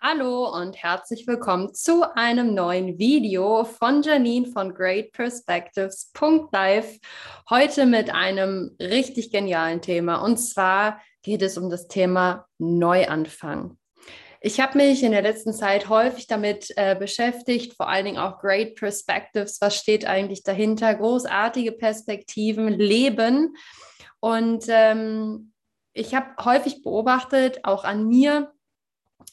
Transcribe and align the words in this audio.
Hallo 0.00 0.48
und 0.56 0.76
herzlich 0.76 1.26
willkommen 1.26 1.74
zu 1.74 2.04
einem 2.14 2.54
neuen 2.54 3.00
Video 3.00 3.64
von 3.64 4.02
Janine 4.02 4.46
von 4.46 4.72
Great 4.72 5.10
Perspectives. 5.10 6.12
Live. 6.52 7.00
Heute 7.50 7.84
mit 7.84 8.08
einem 8.14 8.76
richtig 8.80 9.32
genialen 9.32 9.82
Thema 9.82 10.22
und 10.22 10.36
zwar 10.36 11.00
geht 11.24 11.42
es 11.42 11.58
um 11.58 11.68
das 11.68 11.88
Thema 11.88 12.46
Neuanfang. 12.58 13.76
Ich 14.40 14.60
habe 14.60 14.78
mich 14.78 15.02
in 15.02 15.10
der 15.10 15.22
letzten 15.22 15.52
Zeit 15.52 15.88
häufig 15.88 16.28
damit 16.28 16.72
äh, 16.76 16.94
beschäftigt, 16.94 17.74
vor 17.74 17.88
allen 17.88 18.04
Dingen 18.04 18.18
auch 18.18 18.38
Great 18.38 18.76
Perspectives. 18.76 19.60
Was 19.60 19.74
steht 19.74 20.06
eigentlich 20.06 20.44
dahinter? 20.44 20.94
Großartige 20.94 21.72
Perspektiven, 21.72 22.68
Leben. 22.68 23.56
Und 24.20 24.66
ähm, 24.68 25.52
ich 25.92 26.14
habe 26.14 26.36
häufig 26.44 26.84
beobachtet, 26.84 27.64
auch 27.64 27.82
an 27.82 28.06
mir, 28.06 28.52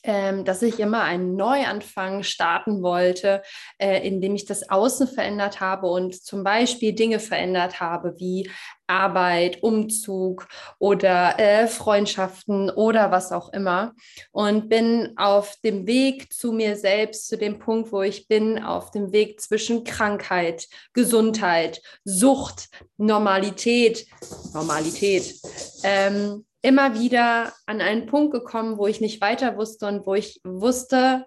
ähm, 0.03 0.45
dass 0.45 0.61
ich 0.61 0.79
immer 0.79 1.01
einen 1.01 1.35
Neuanfang 1.35 2.23
starten 2.23 2.81
wollte, 2.81 3.41
äh, 3.77 4.07
indem 4.07 4.35
ich 4.35 4.45
das 4.45 4.69
Außen 4.69 5.07
verändert 5.07 5.59
habe 5.59 5.87
und 5.87 6.23
zum 6.23 6.43
Beispiel 6.43 6.93
Dinge 6.93 7.19
verändert 7.19 7.79
habe 7.79 8.15
wie 8.17 8.49
Arbeit, 8.87 9.63
Umzug 9.63 10.47
oder 10.77 11.39
äh, 11.39 11.67
Freundschaften 11.67 12.69
oder 12.69 13.11
was 13.11 13.31
auch 13.31 13.51
immer. 13.51 13.93
Und 14.31 14.69
bin 14.69 15.13
auf 15.17 15.55
dem 15.63 15.87
Weg 15.87 16.31
zu 16.31 16.51
mir 16.51 16.75
selbst, 16.75 17.27
zu 17.27 17.37
dem 17.37 17.57
Punkt, 17.57 17.91
wo 17.91 18.01
ich 18.03 18.27
bin, 18.27 18.63
auf 18.63 18.91
dem 18.91 19.11
Weg 19.11 19.41
zwischen 19.41 19.83
Krankheit, 19.83 20.67
Gesundheit, 20.93 21.81
Sucht, 22.03 22.69
Normalität, 22.97 24.05
Normalität. 24.53 25.35
Ähm, 25.83 26.45
immer 26.65 26.99
wieder 26.99 27.53
an 27.67 27.79
einen 27.79 28.07
Punkt 28.07 28.33
gekommen, 28.33 28.79
wo 28.79 28.87
ich 28.87 28.99
nicht 28.99 29.21
weiter 29.21 29.55
wusste 29.55 29.85
und 29.85 30.07
wo 30.07 30.15
ich 30.15 30.41
wusste, 30.43 31.25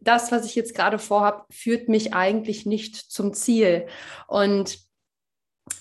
das, 0.00 0.30
was 0.30 0.46
ich 0.46 0.54
jetzt 0.54 0.76
gerade 0.76 1.00
vorhabe, 1.00 1.44
führt 1.50 1.88
mich 1.88 2.14
eigentlich 2.14 2.66
nicht 2.66 2.94
zum 2.94 3.34
Ziel. 3.34 3.88
Und 4.28 4.78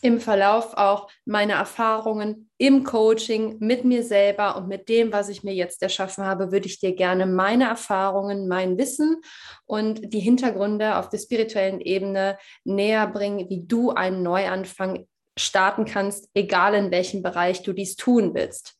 im 0.01 0.19
Verlauf 0.19 0.73
auch 0.75 1.07
meine 1.25 1.53
Erfahrungen 1.53 2.49
im 2.57 2.83
Coaching 2.83 3.57
mit 3.59 3.85
mir 3.85 4.03
selber 4.03 4.55
und 4.55 4.67
mit 4.67 4.89
dem, 4.89 5.13
was 5.13 5.29
ich 5.29 5.43
mir 5.43 5.53
jetzt 5.53 5.83
erschaffen 5.83 6.25
habe, 6.25 6.51
würde 6.51 6.65
ich 6.65 6.79
dir 6.79 6.95
gerne 6.95 7.27
meine 7.27 7.65
Erfahrungen, 7.65 8.47
mein 8.47 8.77
Wissen 8.79 9.21
und 9.65 10.13
die 10.13 10.19
Hintergründe 10.19 10.97
auf 10.97 11.09
der 11.09 11.19
spirituellen 11.19 11.79
Ebene 11.79 12.39
näher 12.63 13.05
bringen, 13.05 13.49
wie 13.49 13.65
du 13.67 13.91
einen 13.91 14.23
Neuanfang 14.23 15.07
starten 15.37 15.85
kannst, 15.85 16.27
egal 16.33 16.73
in 16.73 16.91
welchem 16.91 17.21
Bereich 17.21 17.61
du 17.61 17.73
dies 17.73 17.95
tun 17.95 18.33
willst. 18.33 18.78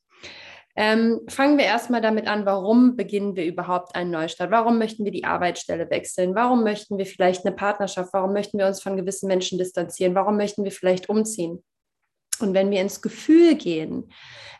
Ähm, 0.76 1.22
fangen 1.28 1.58
wir 1.58 1.66
erstmal 1.66 2.02
damit 2.02 2.28
an, 2.28 2.46
warum 2.46 2.96
beginnen 2.96 3.36
wir 3.36 3.46
überhaupt 3.46 3.96
einen 3.96 4.12
Neustart? 4.12 4.52
Warum 4.52 4.78
möchten 4.78 5.04
wir 5.04 5.12
die 5.12 5.26
Arbeitsstelle 5.26 5.90
wechseln? 5.90 6.36
Warum 6.36 6.64
möchten 6.64 6.98
wir 6.98 7.06
vielleicht 7.06 7.46
eine 7.46 7.56
Partnerschaft? 7.56 8.14
Warum 8.14 8.34
möchten 8.34 8.58
wir 8.58 8.68
uns 8.68 8.82
von 8.82 8.96
gewissen 8.96 9.28
Menschen 9.28 9.58
distanzieren? 9.58 10.16
Warum 10.16 10.38
möchten 10.38 10.64
wir 10.64 10.72
vielleicht 10.72 11.10
umziehen? 11.10 11.64
Und 12.42 12.54
wenn 12.54 12.72
wir 12.72 12.82
ins 12.82 13.02
Gefühl 13.02 13.56
gehen, 13.56 14.12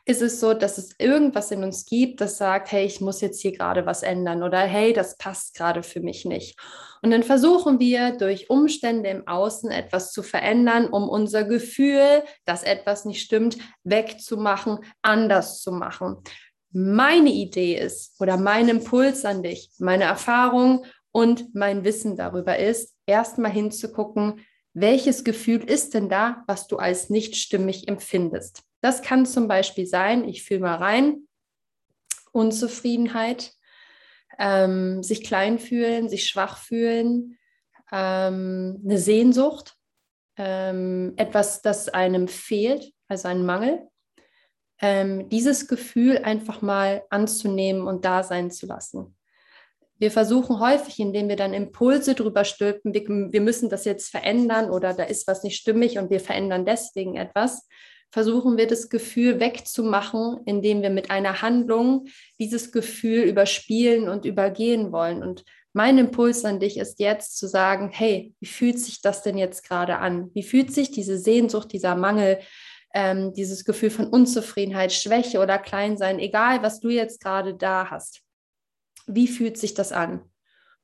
ist 0.06 0.22
es 0.22 0.40
so, 0.40 0.56
dass 0.56 0.78
es 0.78 0.96
irgendwas 0.98 1.52
in 1.52 1.64
uns 1.64 1.86
gibt, 1.86 2.20
das 2.20 2.38
sagt, 2.38 2.72
hey, 2.72 2.86
ich 2.86 3.00
muss 3.00 3.22
jetzt 3.22 3.42
hier 3.42 3.52
gerade 3.52 3.86
was 3.86 4.02
ändern 4.02 4.42
oder 4.42 4.60
hey, 4.60 4.92
das 4.92 5.18
passt 5.18 5.56
gerade 5.56 5.84
für 5.84 6.00
mich 6.00 6.26
nicht. 6.26 6.58
Und 7.02 7.12
dann 7.12 7.22
versuchen 7.24 7.80
wir 7.80 8.18
durch 8.18 8.50
Umstände 8.50 9.10
im 9.10 9.28
Außen 9.28 9.70
etwas 9.70 10.12
zu 10.12 10.24
verändern, 10.24 10.88
um 10.88 11.08
unser 11.08 11.44
Gefühl, 11.44 12.24
dass 12.46 12.64
etwas 12.64 13.06
nicht 13.06 13.22
stimmt, 13.22 13.58
wegzumachen, 13.84 14.80
anders 15.02 15.62
zu 15.62 15.72
machen. 15.72 16.18
Meine 16.72 17.30
Idee 17.30 17.76
ist 17.76 18.20
oder 18.20 18.38
mein 18.38 18.68
Impuls 18.68 19.26
an 19.26 19.44
dich, 19.44 19.72
meine 19.78 20.06
Erfahrung 20.06 20.86
und 21.12 21.54
mein 21.56 21.84
Wissen 21.84 22.16
darüber 22.16 22.58
ist, 22.58 22.96
erstmal 23.06 23.52
hinzugucken, 23.52 24.42
welches 24.74 25.24
Gefühl 25.24 25.64
ist 25.64 25.94
denn 25.94 26.10
da, 26.10 26.44
was 26.48 26.68
du 26.68 26.78
als 26.78 27.10
nicht 27.10 27.36
stimmig 27.36 27.88
empfindest. 27.88 28.64
Das 28.82 29.02
kann 29.02 29.26
zum 29.26 29.48
Beispiel 29.48 29.86
sein, 29.86 30.28
ich 30.28 30.44
fühle 30.44 30.62
mal 30.62 30.76
rein, 30.76 31.28
Unzufriedenheit, 32.32 33.54
ähm, 34.38 35.04
sich 35.04 35.24
klein 35.24 35.60
fühlen, 35.60 36.08
sich 36.08 36.28
schwach 36.28 36.58
fühlen, 36.58 37.38
ähm, 37.92 38.82
eine 38.84 38.98
Sehnsucht, 38.98 39.76
ähm, 40.38 41.14
etwas, 41.18 41.62
das 41.62 41.90
einem 41.90 42.28
fehlt, 42.28 42.94
also 43.08 43.28
ein 43.28 43.46
Mangel. 43.46 43.88
Ähm, 44.82 45.28
dieses 45.28 45.68
Gefühl 45.68 46.20
einfach 46.20 46.62
mal 46.62 47.04
anzunehmen 47.10 47.86
und 47.86 48.06
da 48.06 48.24
sein 48.24 48.50
zu 48.50 48.66
lassen. 48.66 49.18
Wir 50.00 50.12
versuchen 50.12 50.62
häufig, 50.62 50.98
indem 51.00 51.28
wir 51.28 51.36
dann 51.36 51.54
Impulse 51.54 52.16
drüber 52.16 52.46
stülpen, 52.46 52.94
wir, 52.94 53.42
müssen 53.42 53.70
das 53.70 53.84
jetzt 53.84 54.10
verändern 54.10 54.70
oder 54.70 54.94
da 54.94 55.04
ist 55.04 55.28
was 55.28 55.44
nicht 55.44 55.58
stimmig 55.58 55.98
und 55.98 56.10
wir 56.10 56.22
verändern 56.22 56.66
deswegen 56.66 57.18
etwas, 57.18 57.68
versuchen 58.10 58.58
wir 58.58 58.66
das 58.66 58.90
Gefühl 58.90 59.42
wegzumachen, 59.42 60.40
indem 60.46 60.82
wir 60.82 60.90
mit 60.90 61.12
einer 61.12 61.42
Handlung 61.42 62.08
dieses 62.40 62.72
Gefühl 62.72 63.24
überspielen 63.24 64.08
und 64.08 64.24
übergehen 64.24 64.94
wollen. 64.94 65.22
Und 65.22 65.44
mein 65.74 65.98
Impuls 65.98 66.46
an 66.46 66.62
dich 66.62 66.78
ist 66.78 67.00
jetzt 67.00 67.38
zu 67.38 67.48
sagen, 67.48 67.90
hey, 67.92 68.34
wie 68.40 68.48
fühlt 68.48 68.80
sich 68.80 69.02
das 69.02 69.22
denn 69.22 69.38
jetzt 69.38 69.68
gerade 69.68 69.98
an? 69.98 70.32
Wie 70.34 70.44
fühlt 70.44 70.74
sich 70.74 70.92
diese 70.92 71.20
Sehnsucht, 71.20 71.74
dieser 71.74 71.96
Mangel, 71.96 72.40
ähm, 72.94 73.34
dieses 73.34 73.66
Gefühl 73.66 73.92
von 73.92 74.08
Unzufriedenheit, 74.08 74.94
Schwäche 74.94 75.40
oder 75.40 75.60
Kleinsein, 75.60 76.20
egal 76.20 76.64
was 76.64 76.80
du 76.80 76.90
jetzt 76.90 77.22
gerade 77.22 77.54
da 77.54 77.90
hast? 77.92 78.24
Wie 79.12 79.28
fühlt 79.28 79.58
sich 79.58 79.74
das 79.74 79.92
an? 79.92 80.22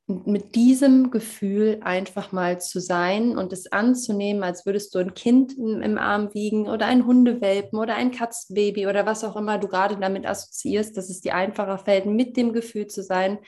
Und 0.08 0.26
mit 0.26 0.54
diesem 0.54 1.10
Gefühl 1.10 1.80
einfach 1.82 2.32
mal 2.32 2.60
zu 2.60 2.80
sein 2.80 3.38
und 3.38 3.52
es 3.52 3.70
anzunehmen, 3.70 4.42
als 4.42 4.66
würdest 4.66 4.94
du 4.94 4.98
ein 4.98 5.14
Kind 5.14 5.56
im, 5.56 5.98
Arm 5.98 6.34
wiegen 6.34 6.68
oder 6.68 6.86
ein 6.86 7.06
Hundewelpen 7.06 7.78
oder 7.78 7.94
ein 7.94 8.10
Katzenbaby 8.10 8.86
oder 8.86 9.06
was 9.06 9.24
auch 9.24 9.36
immer 9.36 9.58
du 9.58 9.68
gerade 9.68 9.96
damit 9.96 10.26
assoziierst, 10.26 10.96
dass 10.96 11.08
es 11.08 11.20
dir 11.20 11.34
einfacher 11.34 11.78
fällt, 11.78 12.06
mit 12.06 12.36
dem 12.36 12.52
Gefühl 12.52 12.88
zu 12.88 13.02
sein, 13.02 13.38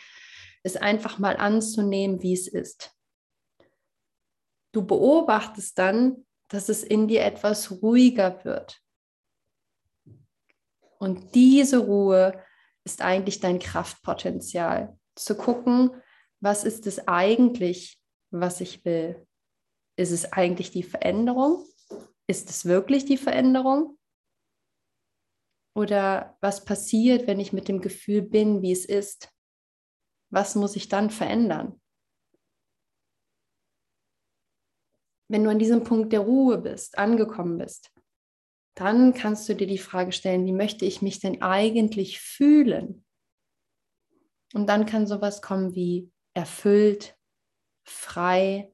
es 0.62 0.76
einfach 0.76 1.18
mal 1.18 1.36
anzunehmen, 1.36 2.22
wie 2.22 2.34
es 2.34 2.46
ist. 2.48 2.92
Du 4.72 4.84
beobachtest 4.84 5.78
dann, 5.78 6.24
dass 6.48 6.68
es 6.68 6.84
in 6.84 7.08
dir 7.08 7.24
etwas 7.24 7.82
ruhiger 7.82 8.44
wird. 8.44 8.80
Und 10.98 11.34
diese 11.34 11.78
Ruhe 11.78 12.42
ist 12.88 13.02
eigentlich 13.02 13.40
dein 13.40 13.58
Kraftpotenzial. 13.58 14.98
Zu 15.14 15.36
gucken, 15.36 15.90
was 16.40 16.64
ist 16.64 16.86
es 16.86 17.06
eigentlich, 17.06 18.00
was 18.30 18.62
ich 18.62 18.82
will? 18.86 19.26
Ist 19.96 20.10
es 20.10 20.32
eigentlich 20.32 20.70
die 20.70 20.82
Veränderung? 20.82 21.66
Ist 22.26 22.48
es 22.48 22.64
wirklich 22.64 23.04
die 23.04 23.18
Veränderung? 23.18 23.98
Oder 25.76 26.36
was 26.40 26.64
passiert, 26.64 27.26
wenn 27.26 27.40
ich 27.40 27.52
mit 27.52 27.68
dem 27.68 27.82
Gefühl 27.82 28.22
bin, 28.22 28.62
wie 28.62 28.72
es 28.72 28.86
ist? 28.86 29.30
Was 30.30 30.54
muss 30.54 30.74
ich 30.74 30.88
dann 30.88 31.10
verändern? 31.10 31.80
Wenn 35.30 35.44
du 35.44 35.50
an 35.50 35.58
diesem 35.58 35.84
Punkt 35.84 36.12
der 36.14 36.20
Ruhe 36.20 36.56
bist, 36.56 36.96
angekommen 36.96 37.58
bist, 37.58 37.92
dann 38.78 39.12
kannst 39.12 39.48
du 39.48 39.54
dir 39.54 39.66
die 39.66 39.78
Frage 39.78 40.12
stellen, 40.12 40.46
wie 40.46 40.52
möchte 40.52 40.84
ich 40.84 41.02
mich 41.02 41.18
denn 41.18 41.42
eigentlich 41.42 42.20
fühlen? 42.20 43.04
Und 44.54 44.68
dann 44.68 44.86
kann 44.86 45.06
sowas 45.06 45.42
kommen 45.42 45.74
wie, 45.74 46.12
erfüllt, 46.32 47.16
frei, 47.84 48.72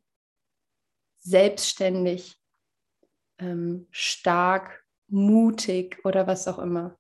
selbstständig, 1.21 2.37
ähm, 3.39 3.89
stark, 3.91 4.85
mutig 5.09 6.05
oder 6.05 6.27
was 6.27 6.47
auch 6.49 6.59
immer. 6.59 6.99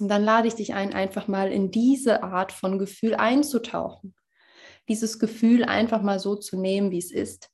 Und 0.00 0.08
dann 0.08 0.24
lade 0.24 0.48
ich 0.48 0.54
dich 0.54 0.74
ein, 0.74 0.92
einfach 0.92 1.28
mal 1.28 1.52
in 1.52 1.70
diese 1.70 2.24
Art 2.24 2.50
von 2.50 2.78
Gefühl 2.80 3.14
einzutauchen. 3.14 4.16
Dieses 4.88 5.20
Gefühl 5.20 5.64
einfach 5.64 6.02
mal 6.02 6.18
so 6.18 6.34
zu 6.34 6.58
nehmen, 6.58 6.90
wie 6.90 6.98
es 6.98 7.12
ist. 7.12 7.52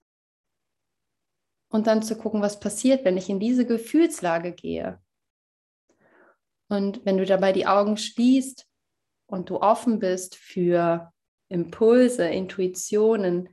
Und 1.70 1.87
dann 1.87 2.03
zu 2.03 2.17
gucken, 2.17 2.41
was 2.41 2.61
passiert, 2.61 3.05
wenn 3.05 3.17
ich 3.17 3.29
in 3.29 3.41
diese 3.41 3.67
Gefühlslage 3.67 4.53
gehe. 4.53 5.00
Und 6.69 7.05
wenn 7.05 7.19
du 7.19 7.25
dabei 7.25 7.53
die 7.53 7.67
Augen 7.67 7.97
schließt 7.97 8.67
und 9.26 9.50
du 9.50 9.61
offen 9.61 9.99
bist 9.99 10.37
für 10.37 11.12
Impulse, 11.49 12.26
Intuitionen, 12.29 13.49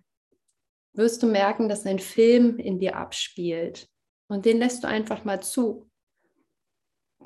wirst 0.94 1.24
du 1.24 1.28
merken, 1.28 1.70
dass 1.70 1.86
ein 1.86 2.00
Film 2.00 2.58
in 2.58 2.80
dir 2.80 2.96
abspielt. 2.96 3.90
Und 4.28 4.46
den 4.46 4.58
lässt 4.58 4.84
du 4.84 4.88
einfach 4.88 5.24
mal 5.24 5.42
zu. 5.42 5.90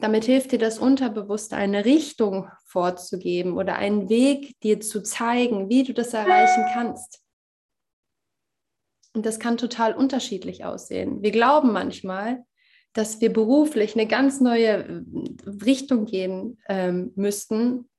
Damit 0.02 0.26
hilft 0.26 0.52
dir 0.52 0.60
das 0.60 0.80
Unterbewusste, 0.80 1.56
eine 1.56 1.86
Richtung 1.86 2.50
vorzugeben 2.66 3.58
oder 3.58 3.76
einen 3.76 4.10
Weg 4.10 4.60
dir 4.62 4.80
zu 4.80 5.02
zeigen, 5.04 5.70
wie 5.70 5.84
du 5.84 5.94
das 5.94 6.14
erreichen 6.14 6.66
kannst. 6.74 7.22
Und 9.14 9.26
das 9.26 9.40
kann 9.40 9.58
total 9.58 9.94
unterschiedlich 9.94 10.66
aussehen. 10.66 11.22
Wir 11.24 11.32
glauben 11.32 11.72
manchmal, 11.74 12.44
dass 12.94 13.22
wir 13.22 13.32
beruflich 13.32 13.96
eine 13.96 14.08
ganz 14.08 14.42
neue 14.42 15.06
Richtung 15.66 16.06
gehen 16.06 16.58
ähm, 16.68 17.12
müssten 17.16 17.90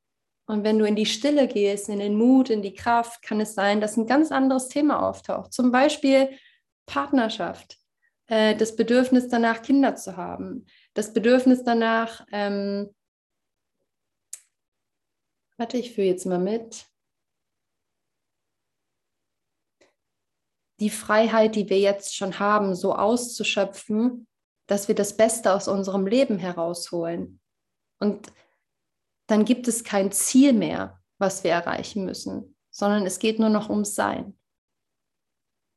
Und 0.46 0.64
wenn 0.64 0.80
du 0.80 0.84
in 0.84 0.96
die 0.96 1.06
Stille 1.06 1.46
gehst, 1.46 1.88
in 1.88 2.00
den 2.00 2.16
Mut, 2.16 2.50
in 2.50 2.60
die 2.60 2.74
Kraft, 2.74 3.22
kann 3.22 3.40
es 3.40 3.54
sein, 3.54 3.80
dass 3.80 3.96
ein 3.96 4.08
ganz 4.08 4.32
anderes 4.32 4.68
Thema 4.68 5.08
auftaucht. 5.08 5.52
Zum 5.52 5.70
Beispiel 5.70 6.30
Partnerschaft, 6.86 7.78
äh, 8.26 8.56
das 8.56 8.74
Bedürfnis 8.74 9.28
danach, 9.28 9.62
Kinder 9.62 9.94
zu 9.94 10.16
haben, 10.16 10.66
das 10.94 11.12
Bedürfnis 11.12 11.62
danach, 11.62 12.26
ähm, 12.32 12.92
warte, 15.56 15.78
ich 15.78 15.94
führe 15.94 16.08
jetzt 16.08 16.26
mal 16.26 16.40
mit, 16.40 16.89
die 20.80 20.90
Freiheit, 20.90 21.54
die 21.54 21.68
wir 21.68 21.78
jetzt 21.78 22.16
schon 22.16 22.38
haben, 22.38 22.74
so 22.74 22.94
auszuschöpfen, 22.94 24.26
dass 24.66 24.88
wir 24.88 24.94
das 24.94 25.16
Beste 25.16 25.52
aus 25.52 25.68
unserem 25.68 26.06
Leben 26.06 26.38
herausholen. 26.38 27.40
Und 27.98 28.32
dann 29.28 29.44
gibt 29.44 29.68
es 29.68 29.84
kein 29.84 30.10
Ziel 30.10 30.52
mehr, 30.52 31.00
was 31.18 31.44
wir 31.44 31.50
erreichen 31.50 32.04
müssen, 32.04 32.56
sondern 32.70 33.04
es 33.04 33.18
geht 33.18 33.38
nur 33.38 33.50
noch 33.50 33.68
ums 33.68 33.94
Sein. 33.94 34.38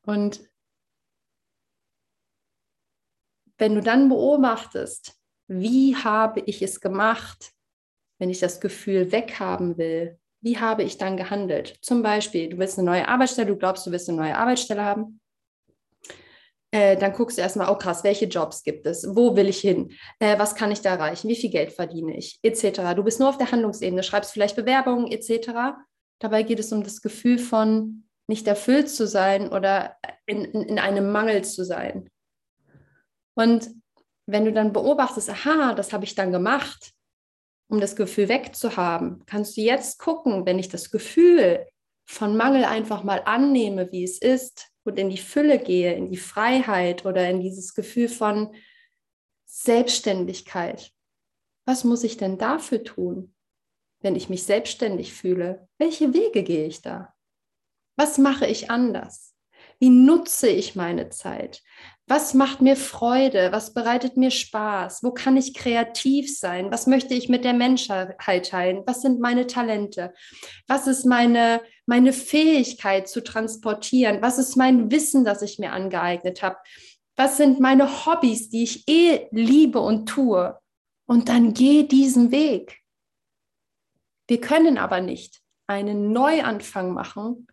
Und 0.05 0.49
wenn 3.57 3.75
du 3.75 3.81
dann 3.81 4.09
beobachtest, 4.09 5.19
wie 5.47 5.95
habe 5.95 6.39
ich 6.41 6.61
es 6.61 6.79
gemacht, 6.79 7.53
wenn 8.19 8.29
ich 8.29 8.39
das 8.39 8.61
Gefühl 8.61 9.11
weghaben 9.11 9.77
will, 9.77 10.19
wie 10.43 10.59
habe 10.59 10.83
ich 10.83 10.97
dann 10.97 11.15
gehandelt? 11.17 11.77
Zum 11.81 12.03
Beispiel, 12.03 12.49
du 12.49 12.57
willst 12.57 12.77
eine 12.77 12.85
neue 12.85 13.07
Arbeitsstelle, 13.07 13.47
du 13.47 13.55
glaubst, 13.55 13.87
du 13.87 13.91
willst 13.91 14.09
eine 14.09 14.17
neue 14.17 14.37
Arbeitsstelle 14.37 14.83
haben. 14.83 15.21
Äh, 16.71 16.97
dann 16.97 17.13
guckst 17.13 17.37
du 17.37 17.41
erstmal, 17.41 17.69
oh 17.71 17.75
krass, 17.75 18.03
welche 18.03 18.25
Jobs 18.25 18.63
gibt 18.63 18.85
es? 18.85 19.07
Wo 19.15 19.35
will 19.35 19.47
ich 19.47 19.59
hin? 19.59 19.93
Äh, 20.19 20.37
was 20.39 20.55
kann 20.55 20.71
ich 20.71 20.81
da 20.81 20.95
erreichen? 20.95 21.29
Wie 21.29 21.35
viel 21.35 21.49
Geld 21.49 21.71
verdiene 21.71 22.17
ich? 22.17 22.39
Etc. 22.43 22.93
Du 22.95 23.03
bist 23.03 23.19
nur 23.19 23.29
auf 23.29 23.37
der 23.37 23.51
Handlungsebene, 23.51 24.03
schreibst 24.03 24.33
vielleicht 24.33 24.55
Bewerbungen 24.55 25.11
etc. 25.11 25.77
Dabei 26.19 26.43
geht 26.43 26.59
es 26.59 26.73
um 26.73 26.83
das 26.83 27.01
Gefühl 27.01 27.39
von 27.39 28.05
nicht 28.27 28.47
erfüllt 28.47 28.89
zu 28.89 29.07
sein 29.07 29.49
oder 29.49 29.95
in, 30.25 30.43
in, 30.43 30.63
in 30.63 30.79
einem 30.79 31.11
Mangel 31.11 31.43
zu 31.43 31.63
sein. 31.63 32.09
Und 33.35 33.69
wenn 34.25 34.45
du 34.45 34.51
dann 34.51 34.73
beobachtest, 34.73 35.29
aha, 35.29 35.73
das 35.73 35.93
habe 35.93 36.05
ich 36.05 36.15
dann 36.15 36.31
gemacht, 36.31 36.92
um 37.73 37.79
das 37.81 37.95
Gefühl 37.95 38.29
wegzuhaben, 38.29 39.23
kannst 39.25 39.57
du 39.57 39.61
jetzt 39.61 39.97
gucken, 39.97 40.45
wenn 40.45 40.59
ich 40.59 40.69
das 40.69 40.91
Gefühl 40.91 41.65
von 42.05 42.37
Mangel 42.37 42.65
einfach 42.65 43.03
mal 43.03 43.23
annehme, 43.25 43.91
wie 43.91 44.03
es 44.03 44.19
ist, 44.19 44.69
und 44.83 44.99
in 44.99 45.09
die 45.09 45.17
Fülle 45.17 45.57
gehe, 45.57 45.93
in 45.95 46.07
die 46.07 46.17
Freiheit 46.17 47.05
oder 47.05 47.27
in 47.27 47.41
dieses 47.41 47.73
Gefühl 47.73 48.09
von 48.09 48.53
Selbstständigkeit. 49.45 50.91
Was 51.65 51.83
muss 51.83 52.03
ich 52.03 52.17
denn 52.17 52.37
dafür 52.37 52.83
tun, 52.83 53.33
wenn 54.01 54.15
ich 54.15 54.29
mich 54.29 54.43
selbstständig 54.43 55.13
fühle? 55.13 55.67
Welche 55.79 56.13
Wege 56.13 56.43
gehe 56.43 56.67
ich 56.67 56.81
da? 56.81 57.13
Was 57.95 58.19
mache 58.19 58.45
ich 58.45 58.69
anders? 58.69 59.33
Wie 59.79 59.89
nutze 59.89 60.47
ich 60.47 60.75
meine 60.75 61.09
Zeit? 61.09 61.63
Was 62.07 62.33
macht 62.33 62.61
mir 62.61 62.75
Freude? 62.75 63.53
Was 63.53 63.73
bereitet 63.73 64.17
mir 64.17 64.29
Spaß? 64.29 65.03
Wo 65.03 65.11
kann 65.11 65.37
ich 65.37 65.53
kreativ 65.53 66.37
sein? 66.37 66.69
Was 66.69 66.85
möchte 66.85 67.13
ich 67.13 67.29
mit 67.29 67.45
der 67.45 67.53
Menschheit 67.53 68.17
teilen? 68.45 68.83
Was 68.85 69.01
sind 69.01 69.21
meine 69.21 69.47
Talente? 69.47 70.13
Was 70.67 70.87
ist 70.87 71.05
meine, 71.05 71.61
meine 71.85 72.11
Fähigkeit 72.11 73.07
zu 73.07 73.23
transportieren? 73.23 74.21
Was 74.21 74.37
ist 74.37 74.57
mein 74.57 74.91
Wissen, 74.91 75.23
das 75.23 75.41
ich 75.41 75.59
mir 75.59 75.71
angeeignet 75.71 76.43
habe? 76.43 76.57
Was 77.15 77.37
sind 77.37 77.61
meine 77.61 78.05
Hobbys, 78.05 78.49
die 78.49 78.63
ich 78.63 78.87
eh 78.89 79.27
liebe 79.31 79.79
und 79.79 80.07
tue? 80.07 80.59
Und 81.05 81.29
dann 81.29 81.53
geh 81.53 81.83
diesen 81.83 82.31
Weg. 82.31 82.79
Wir 84.27 84.41
können 84.41 84.77
aber 84.77 84.99
nicht 84.99 85.41
einen 85.67 86.11
Neuanfang 86.11 86.91
machen, 86.93 87.47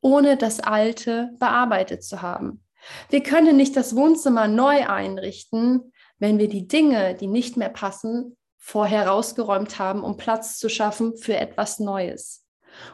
ohne 0.00 0.36
das 0.36 0.60
Alte 0.60 1.30
bearbeitet 1.38 2.04
zu 2.04 2.22
haben. 2.22 2.64
Wir 3.10 3.22
können 3.22 3.56
nicht 3.56 3.76
das 3.76 3.94
Wohnzimmer 3.96 4.48
neu 4.48 4.86
einrichten, 4.86 5.92
wenn 6.18 6.38
wir 6.38 6.48
die 6.48 6.68
Dinge, 6.68 7.14
die 7.14 7.26
nicht 7.26 7.56
mehr 7.56 7.68
passen, 7.68 8.36
vorher 8.58 9.08
rausgeräumt 9.08 9.78
haben, 9.78 10.02
um 10.02 10.16
Platz 10.16 10.58
zu 10.58 10.68
schaffen 10.68 11.16
für 11.16 11.36
etwas 11.36 11.78
Neues. 11.78 12.44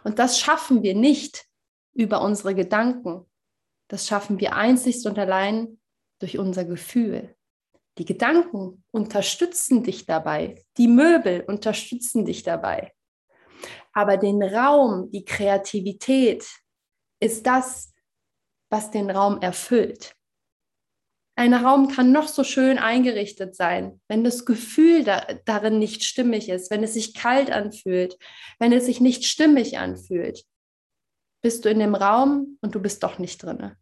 Und 0.05 0.19
das 0.19 0.39
schaffen 0.39 0.83
wir 0.83 0.95
nicht 0.95 1.47
über 1.93 2.23
unsere 2.23 2.55
Gedanken. 2.55 3.27
Das 3.89 4.07
schaffen 4.07 4.41
wir 4.41 4.55
einzig 4.55 5.05
und 5.07 5.19
allein 5.19 5.81
durch 6.21 6.39
unser 6.39 6.65
Gefühl. 6.65 7.35
Die 7.99 8.05
Gedanken 8.05 8.85
unterstützen 8.91 9.85
dich 9.85 10.07
dabei. 10.07 10.65
Die 10.79 10.89
Möbel 10.89 11.45
unterstützen 11.47 12.25
dich 12.25 12.43
dabei. 12.43 12.93
Aber 13.93 14.17
den 14.17 14.43
Raum, 14.43 15.11
die 15.11 15.25
Kreativität 15.25 16.45
ist 17.21 17.47
das, 17.47 17.94
was 18.75 18.91
den 18.91 19.09
Raum 19.09 19.41
erfüllt. 19.41 20.17
Ein 21.37 21.55
Raum 21.55 21.93
kann 21.93 22.11
noch 22.11 22.27
so 22.27 22.43
schön 22.43 22.77
eingerichtet 22.77 23.55
sein, 23.55 24.01
wenn 24.09 24.25
das 24.25 24.45
Gefühl 24.45 25.05
da, 25.05 25.21
darin 25.45 25.79
nicht 25.79 26.03
stimmig 26.03 26.49
ist, 26.49 26.73
wenn 26.73 26.83
es 26.83 26.95
sich 26.95 27.15
kalt 27.15 27.53
anfühlt, 27.53 28.19
wenn 28.59 28.73
es 28.73 28.87
sich 28.87 29.01
nicht 29.01 29.27
stimmig 29.27 29.79
anfühlt, 29.79 30.45
bist 31.41 31.65
du 31.65 31.71
in 31.71 31.79
dem 31.79 31.95
Raum 31.95 32.59
und 32.63 32.75
du 32.75 32.83
bist 32.83 33.05
doch 33.05 33.21
nicht 33.21 33.45
drinne. 33.45 33.79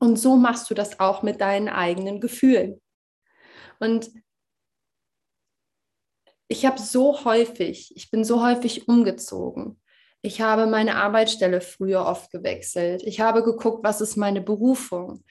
Und 0.00 0.20
so 0.20 0.36
machst 0.36 0.70
du 0.70 0.74
das 0.74 1.00
auch 1.00 1.24
mit 1.24 1.40
deinen 1.40 1.68
eigenen 1.68 2.20
Gefühlen. 2.20 2.80
Und 3.80 4.08
ich 6.46 6.64
habe 6.64 6.80
so 6.80 7.24
häufig, 7.24 7.92
ich 7.96 8.08
bin 8.08 8.22
so 8.22 8.40
häufig 8.40 8.86
umgezogen. 8.86 9.81
Ich 10.22 10.40
habe 10.40 10.66
meine 10.66 10.96
Arbeitsstelle 10.96 11.60
früher 11.60 12.06
oft 12.06 12.30
gewechselt. 12.30 13.02
Ich 13.04 13.20
habe 13.20 13.42
geguckt, 13.42 13.82
was 13.82 14.00
ist 14.00 14.16
meine 14.16 14.40
Berufung. 14.40 15.24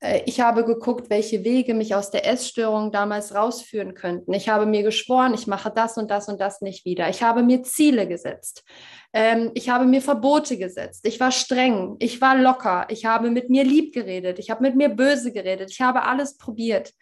Äh, 0.00 0.22
ich 0.26 0.40
habe 0.40 0.64
geguckt, 0.64 1.10
welche 1.10 1.44
Wege 1.44 1.74
mich 1.74 1.94
aus 1.94 2.10
der 2.12 2.26
Essstörung 2.26 2.92
damals 2.92 3.34
rausführen 3.34 3.94
könnten. 3.94 4.32
Ich 4.32 4.48
habe 4.48 4.66
mir 4.66 4.84
geschworen, 4.84 5.34
ich 5.34 5.46
mache 5.46 5.72
das 5.74 5.96
und 5.96 6.10
das 6.10 6.28
und 6.28 6.40
das 6.40 6.60
nicht 6.60 6.84
wieder. 6.84 7.08
Ich 7.08 7.22
habe 7.22 7.42
mir 7.42 7.64
Ziele 7.64 8.06
gesetzt. 8.06 8.64
Ähm, 9.12 9.50
ich 9.54 9.68
habe 9.68 9.84
mir 9.84 10.02
Verbote 10.02 10.56
gesetzt. 10.58 11.06
Ich 11.06 11.18
war 11.18 11.32
streng. 11.32 11.96
Ich 11.98 12.20
war 12.20 12.36
locker. 12.36 12.86
Ich 12.90 13.04
habe 13.04 13.30
mit 13.30 13.50
mir 13.50 13.64
lieb 13.64 13.92
geredet. 13.94 14.38
Ich 14.38 14.50
habe 14.50 14.62
mit 14.62 14.76
mir 14.76 14.90
böse 14.90 15.32
geredet. 15.32 15.70
Ich 15.72 15.80
habe 15.80 16.02
alles 16.04 16.36
probiert. 16.36 16.92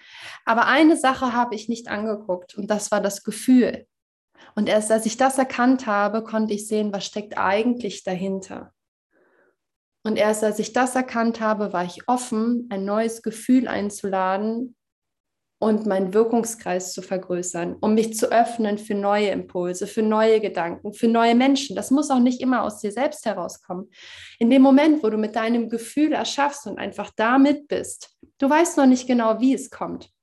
Aber 0.45 0.67
eine 0.67 0.97
Sache 0.97 1.33
habe 1.35 1.55
ich 1.55 1.69
nicht 1.69 1.89
angeguckt 1.89 2.57
und 2.57 2.71
das 2.71 2.91
war 2.91 3.03
das 3.03 3.23
Gefühl. 3.23 3.87
Und 4.55 4.69
erst 4.69 4.93
als 4.93 5.07
ich 5.07 5.17
das 5.17 5.39
erkannt 5.39 5.87
habe, 5.87 6.23
konnte 6.23 6.55
ich 6.55 6.69
sehen, 6.69 6.93
was 6.93 7.05
steckt 7.05 7.37
eigentlich 7.37 8.05
dahinter. 8.05 8.73
Und 10.05 10.17
erst 10.17 10.45
als 10.45 10.59
ich 10.59 10.73
das 10.73 10.95
erkannt 10.95 11.41
habe, 11.41 11.73
war 11.73 11.85
ich 11.85 12.09
offen, 12.09 12.69
ein 12.71 12.85
neues 12.85 13.23
Gefühl 13.23 13.67
einzuladen 13.69 14.77
und 15.59 15.87
meinen 15.87 16.13
Wirkungskreis 16.13 16.93
zu 16.93 17.01
vergrößern, 17.01 17.77
um 17.81 17.95
mich 17.95 18.15
zu 18.15 18.31
öffnen 18.31 18.77
für 18.77 18.95
neue 18.95 19.29
Impulse, 19.29 19.87
für 19.87 20.03
neue 20.03 20.41
Gedanken, 20.41 20.93
für 20.93 21.09
neue 21.09 21.35
Menschen. 21.35 21.75
Das 21.75 21.91
muss 21.91 22.11
auch 22.11 22.19
nicht 22.19 22.43
immer 22.43 22.65
aus 22.65 22.81
dir 22.81 22.93
selbst 22.93 23.25
herauskommen. 23.25 23.91
In 24.39 24.51
dem 24.51 24.61
Moment, 24.61 25.03
wo 25.03 25.09
du 25.09 25.17
mit 25.17 25.37
deinem 25.37 25.71
Gefühl 25.71 26.13
erschaffst 26.13 26.67
und 26.67 26.79
einfach 26.79 27.11
damit 27.17 27.67
bist, 27.67 28.15
du 28.39 28.51
weißt 28.51 28.77
noch 28.77 28.87
nicht 28.87 29.07
genau, 29.07 29.41
wie 29.41 29.55
es 29.55 29.71
kommt 29.71 30.14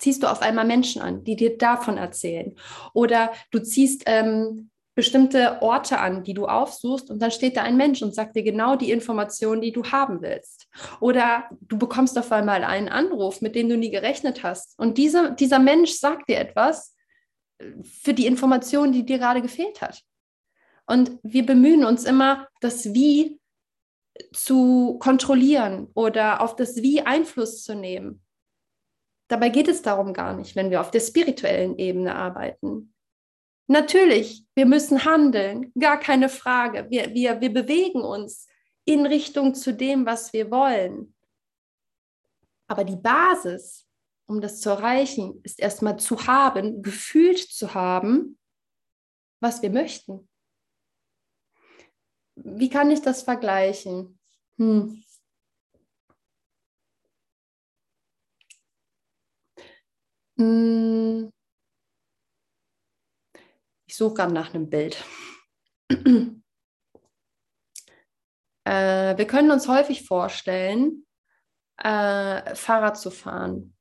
ziehst 0.00 0.22
du 0.22 0.26
auf 0.26 0.42
einmal 0.42 0.64
Menschen 0.64 1.02
an, 1.02 1.24
die 1.24 1.36
dir 1.36 1.56
davon 1.56 1.96
erzählen. 1.96 2.56
Oder 2.94 3.32
du 3.50 3.60
ziehst 3.60 4.02
ähm, 4.06 4.70
bestimmte 4.94 5.62
Orte 5.62 5.98
an, 5.98 6.24
die 6.24 6.34
du 6.34 6.46
aufsuchst 6.46 7.10
und 7.10 7.22
dann 7.22 7.30
steht 7.30 7.56
da 7.56 7.62
ein 7.62 7.76
Mensch 7.76 8.02
und 8.02 8.14
sagt 8.14 8.36
dir 8.36 8.42
genau 8.42 8.76
die 8.76 8.90
Informationen, 8.90 9.62
die 9.62 9.72
du 9.72 9.84
haben 9.84 10.20
willst. 10.20 10.68
Oder 11.00 11.44
du 11.60 11.78
bekommst 11.78 12.18
auf 12.18 12.32
einmal 12.32 12.64
einen 12.64 12.88
Anruf, 12.88 13.40
mit 13.40 13.54
dem 13.54 13.68
du 13.68 13.76
nie 13.76 13.90
gerechnet 13.90 14.42
hast. 14.42 14.78
Und 14.78 14.98
dieser, 14.98 15.30
dieser 15.30 15.58
Mensch 15.58 15.92
sagt 15.92 16.28
dir 16.28 16.38
etwas 16.38 16.94
äh, 17.58 17.70
für 17.82 18.14
die 18.14 18.26
Information, 18.26 18.92
die 18.92 19.06
dir 19.06 19.18
gerade 19.18 19.42
gefehlt 19.42 19.80
hat. 19.80 20.02
Und 20.86 21.18
wir 21.22 21.46
bemühen 21.46 21.84
uns 21.84 22.04
immer, 22.04 22.48
das 22.60 22.92
Wie 22.92 23.40
zu 24.32 24.98
kontrollieren 24.98 25.88
oder 25.94 26.42
auf 26.42 26.56
das 26.56 26.76
Wie 26.76 27.00
Einfluss 27.00 27.62
zu 27.62 27.74
nehmen. 27.74 28.22
Dabei 29.30 29.48
geht 29.48 29.68
es 29.68 29.80
darum 29.80 30.12
gar 30.12 30.34
nicht, 30.34 30.56
wenn 30.56 30.70
wir 30.70 30.80
auf 30.80 30.90
der 30.90 30.98
spirituellen 30.98 31.78
Ebene 31.78 32.16
arbeiten. 32.16 32.92
Natürlich, 33.68 34.44
wir 34.56 34.66
müssen 34.66 35.04
handeln, 35.04 35.72
gar 35.78 36.00
keine 36.00 36.28
Frage. 36.28 36.90
Wir, 36.90 37.14
wir, 37.14 37.40
wir 37.40 37.52
bewegen 37.52 38.00
uns 38.00 38.48
in 38.84 39.06
Richtung 39.06 39.54
zu 39.54 39.72
dem, 39.72 40.04
was 40.04 40.32
wir 40.32 40.50
wollen. 40.50 41.14
Aber 42.66 42.82
die 42.82 42.96
Basis, 42.96 43.86
um 44.26 44.40
das 44.40 44.60
zu 44.60 44.70
erreichen, 44.70 45.40
ist 45.44 45.60
erstmal 45.60 45.96
zu 46.00 46.26
haben, 46.26 46.82
gefühlt 46.82 47.38
zu 47.38 47.72
haben, 47.72 48.36
was 49.40 49.62
wir 49.62 49.70
möchten. 49.70 50.28
Wie 52.34 52.68
kann 52.68 52.90
ich 52.90 53.00
das 53.00 53.22
vergleichen? 53.22 54.18
Hm. 54.56 55.04
Ich 63.86 63.96
suche 63.96 64.14
gerade 64.14 64.32
nach 64.32 64.54
einem 64.54 64.70
Bild. 64.70 65.04
äh, 68.64 69.18
wir 69.18 69.26
können 69.26 69.50
uns 69.50 69.68
häufig 69.68 70.06
vorstellen, 70.06 71.06
äh, 71.76 72.54
Fahrrad 72.54 72.98
zu 72.98 73.10
fahren. 73.10 73.76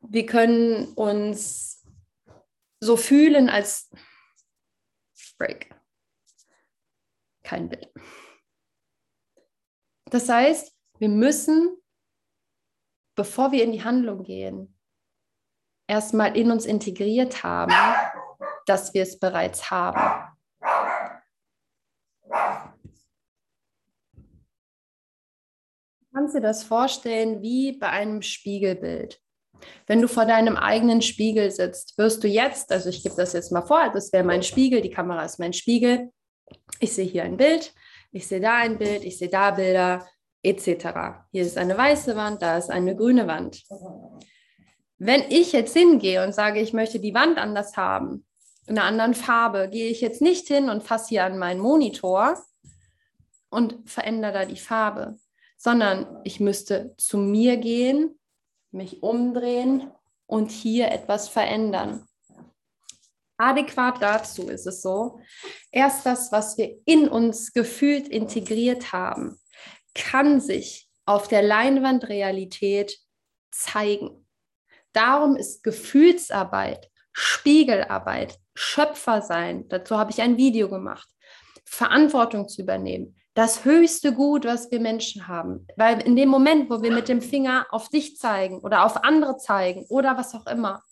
Wir 0.00 0.24
können 0.26 0.92
uns 0.94 1.84
so 2.80 2.96
fühlen 2.96 3.48
als 3.48 3.90
Break. 5.36 5.74
Kein 7.42 7.68
Bild. 7.68 7.92
Das 10.04 10.28
heißt, 10.28 10.76
wir 10.98 11.08
müssen, 11.08 11.76
bevor 13.16 13.50
wir 13.50 13.64
in 13.64 13.72
die 13.72 13.82
Handlung 13.82 14.22
gehen, 14.22 14.78
erstmal 15.92 16.34
in 16.38 16.50
uns 16.50 16.64
integriert 16.64 17.42
haben, 17.42 17.74
dass 18.64 18.94
wir 18.94 19.02
es 19.02 19.18
bereits 19.18 19.70
haben. 19.70 20.00
Kannst 26.14 26.34
du 26.34 26.40
dir 26.40 26.46
das 26.46 26.64
vorstellen 26.64 27.42
wie 27.42 27.72
bei 27.72 27.90
einem 27.90 28.22
Spiegelbild? 28.22 29.20
Wenn 29.86 30.00
du 30.00 30.08
vor 30.08 30.24
deinem 30.24 30.56
eigenen 30.56 31.02
Spiegel 31.02 31.50
sitzt, 31.50 31.96
wirst 31.98 32.24
du 32.24 32.28
jetzt, 32.28 32.72
also 32.72 32.88
ich 32.88 33.02
gebe 33.02 33.14
das 33.14 33.34
jetzt 33.34 33.52
mal 33.52 33.62
vor, 33.62 33.90
das 33.92 34.12
wäre 34.14 34.24
mein 34.24 34.42
Spiegel, 34.42 34.80
die 34.80 34.90
Kamera 34.90 35.24
ist 35.24 35.38
mein 35.38 35.52
Spiegel. 35.52 36.10
Ich 36.80 36.94
sehe 36.94 37.04
hier 37.04 37.24
ein 37.24 37.36
Bild, 37.36 37.74
ich 38.12 38.26
sehe 38.26 38.40
da 38.40 38.56
ein 38.56 38.78
Bild, 38.78 39.04
ich 39.04 39.18
sehe 39.18 39.28
da 39.28 39.50
Bilder, 39.50 40.06
etc. 40.42 41.26
Hier 41.32 41.42
ist 41.42 41.58
eine 41.58 41.76
weiße 41.76 42.16
Wand, 42.16 42.40
da 42.40 42.56
ist 42.56 42.70
eine 42.70 42.96
grüne 42.96 43.26
Wand. 43.26 43.62
Wenn 45.04 45.24
ich 45.30 45.50
jetzt 45.50 45.76
hingehe 45.76 46.22
und 46.22 46.32
sage, 46.32 46.60
ich 46.60 46.72
möchte 46.72 47.00
die 47.00 47.12
Wand 47.12 47.36
anders 47.36 47.76
haben, 47.76 48.24
in 48.68 48.78
einer 48.78 48.86
anderen 48.86 49.14
Farbe, 49.14 49.68
gehe 49.68 49.88
ich 49.88 50.00
jetzt 50.00 50.22
nicht 50.22 50.46
hin 50.46 50.70
und 50.70 50.84
fasse 50.84 51.08
hier 51.08 51.24
an 51.24 51.38
meinen 51.38 51.58
Monitor 51.58 52.40
und 53.50 53.90
verändere 53.90 54.32
da 54.32 54.44
die 54.44 54.60
Farbe, 54.60 55.18
sondern 55.58 56.20
ich 56.22 56.38
müsste 56.38 56.94
zu 56.98 57.18
mir 57.18 57.56
gehen, 57.56 58.16
mich 58.70 59.02
umdrehen 59.02 59.90
und 60.26 60.52
hier 60.52 60.92
etwas 60.92 61.28
verändern. 61.28 62.06
Adäquat 63.38 64.00
dazu 64.00 64.50
ist 64.50 64.68
es 64.68 64.82
so, 64.82 65.18
erst 65.72 66.06
das, 66.06 66.30
was 66.30 66.56
wir 66.58 66.78
in 66.84 67.08
uns 67.08 67.52
gefühlt 67.52 68.06
integriert 68.06 68.92
haben, 68.92 69.40
kann 69.96 70.40
sich 70.40 70.88
auf 71.06 71.26
der 71.26 71.42
Leinwand 71.42 72.08
Realität 72.08 73.00
zeigen. 73.50 74.21
Darum 74.92 75.36
ist 75.36 75.62
Gefühlsarbeit, 75.62 76.90
Spiegelarbeit, 77.12 78.38
Schöpfer 78.54 79.22
sein, 79.22 79.68
dazu 79.68 79.98
habe 79.98 80.10
ich 80.10 80.20
ein 80.20 80.36
Video 80.36 80.68
gemacht, 80.68 81.08
Verantwortung 81.64 82.48
zu 82.48 82.62
übernehmen, 82.62 83.16
das 83.34 83.64
höchste 83.64 84.12
Gut, 84.12 84.44
was 84.44 84.70
wir 84.70 84.80
Menschen 84.80 85.26
haben. 85.26 85.66
Weil 85.76 86.00
in 86.02 86.16
dem 86.16 86.28
Moment, 86.28 86.68
wo 86.68 86.82
wir 86.82 86.92
mit 86.92 87.08
dem 87.08 87.22
Finger 87.22 87.66
auf 87.70 87.88
dich 87.88 88.18
zeigen 88.18 88.60
oder 88.60 88.84
auf 88.84 89.04
andere 89.04 89.38
zeigen 89.38 89.86
oder 89.88 90.16
was 90.18 90.34
auch 90.34 90.46
immer, 90.46 90.82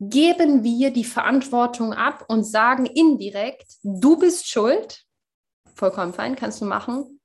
geben 0.00 0.62
wir 0.62 0.90
die 0.90 1.04
Verantwortung 1.04 1.94
ab 1.94 2.24
und 2.28 2.44
sagen 2.44 2.86
indirekt, 2.86 3.66
du 3.82 4.18
bist 4.18 4.48
schuld. 4.48 5.04
Vollkommen 5.74 6.12
fein, 6.12 6.36
kannst 6.36 6.60
du 6.60 6.64
machen. 6.64 7.20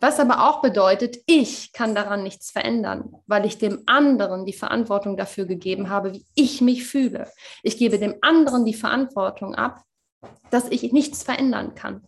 Was 0.00 0.20
aber 0.20 0.46
auch 0.46 0.60
bedeutet, 0.60 1.18
ich 1.26 1.72
kann 1.72 1.94
daran 1.94 2.22
nichts 2.22 2.50
verändern, 2.50 3.14
weil 3.26 3.46
ich 3.46 3.56
dem 3.56 3.82
anderen 3.86 4.44
die 4.44 4.52
Verantwortung 4.52 5.16
dafür 5.16 5.46
gegeben 5.46 5.88
habe, 5.88 6.12
wie 6.12 6.26
ich 6.34 6.60
mich 6.60 6.86
fühle. 6.86 7.30
Ich 7.62 7.78
gebe 7.78 7.98
dem 7.98 8.16
anderen 8.20 8.66
die 8.66 8.74
Verantwortung 8.74 9.54
ab, 9.54 9.82
dass 10.50 10.70
ich 10.70 10.92
nichts 10.92 11.22
verändern 11.22 11.74
kann. 11.74 12.06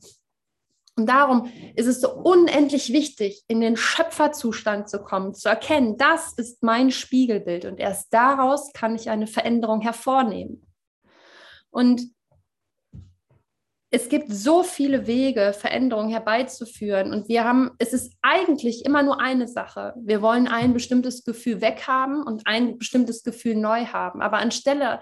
Und 0.97 1.07
darum 1.07 1.50
ist 1.76 1.87
es 1.87 2.00
so 2.00 2.12
unendlich 2.12 2.92
wichtig, 2.92 3.45
in 3.47 3.61
den 3.61 3.76
Schöpferzustand 3.76 4.90
zu 4.90 4.99
kommen, 4.99 5.33
zu 5.33 5.49
erkennen, 5.49 5.97
das 5.97 6.33
ist 6.33 6.62
mein 6.62 6.90
Spiegelbild 6.90 7.66
und 7.66 7.78
erst 7.78 8.12
daraus 8.12 8.73
kann 8.73 8.97
ich 8.97 9.09
eine 9.09 9.28
Veränderung 9.28 9.80
hervornehmen. 9.80 10.66
Und 11.71 12.02
es 13.90 14.09
gibt 14.11 14.30
so 14.30 14.62
viele 14.62 15.07
Wege, 15.07 15.54
Veränderungen 15.54 16.11
herbeizuführen. 16.11 17.12
Und 17.12 17.28
wir 17.28 17.45
haben, 17.45 17.71
es 17.78 17.95
ist 17.95 18.12
eigentlich 18.21 18.85
immer 18.85 19.02
nur 19.02 19.21
eine 19.21 19.49
Sache. 19.49 19.95
Wir 19.97 20.21
wollen 20.21 20.47
ein 20.47 20.75
bestimmtes 20.75 21.25
Gefühl 21.25 21.62
weghaben 21.62 22.23
und 22.23 22.47
ein 22.47 22.76
bestimmtes 22.76 23.23
Gefühl 23.23 23.57
neu 23.57 23.87
haben. 23.87 24.21
Aber 24.21 24.38
anstelle 24.38 25.00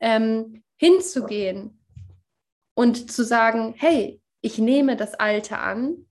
ähm, 0.00 0.64
hinzugehen 0.76 1.80
und 2.74 3.10
zu 3.10 3.24
sagen, 3.24 3.74
hey, 3.76 4.20
ich 4.40 4.58
nehme 4.58 4.96
das 4.96 5.14
Alte 5.14 5.58
an, 5.58 6.06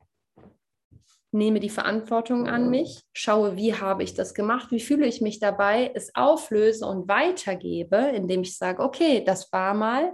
nehme 1.34 1.60
die 1.60 1.70
Verantwortung 1.70 2.48
an 2.48 2.70
mich, 2.70 3.04
schaue, 3.12 3.58
wie 3.58 3.74
habe 3.74 4.04
ich 4.04 4.14
das 4.14 4.34
gemacht, 4.34 4.72
wie 4.72 4.80
fühle 4.80 5.08
ich 5.08 5.20
mich 5.20 5.40
dabei, 5.40 5.92
es 5.94 6.16
auflöse 6.16 6.86
und 6.86 7.10
weitergebe, 7.10 7.98
indem 8.16 8.42
ich 8.42 8.58
sage, 8.58 8.82
okay, 8.82 9.24
das 9.26 9.52
war 9.52 9.74
mal, 9.74 10.14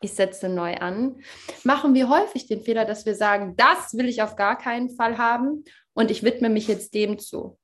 ich 0.00 0.14
setze 0.14 0.48
neu 0.48 0.76
an, 0.76 1.22
machen 1.62 1.94
wir 1.94 2.08
häufig 2.08 2.46
den 2.46 2.62
Fehler, 2.62 2.84
dass 2.84 3.04
wir 3.04 3.14
sagen, 3.14 3.54
das 3.56 3.94
will 3.94 4.08
ich 4.08 4.22
auf 4.22 4.34
gar 4.34 4.56
keinen 4.56 4.90
Fall 4.90 5.18
haben 5.18 5.64
und 5.92 6.10
ich 6.10 6.22
widme 6.22 6.48
mich 6.48 6.68
jetzt 6.68 6.94
dem 6.94 7.18
zu. 7.18 7.58